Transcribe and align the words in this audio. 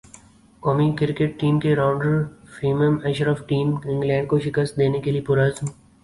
قومی 0.63 0.89
cricket 0.99 1.39
team 1.39 1.59
کے 1.59 1.75
rounder 1.75 2.23
فیمم 2.59 2.97
اشرف 3.03 3.45
ٹیم 3.47 3.75
انگلینڈ 3.75 4.27
کو 4.29 4.39
شکست 4.39 4.77
دینے 4.77 4.99
کے 4.99 5.11
لیئے 5.11 5.23
پر 5.23 5.45
عزم 5.45 5.65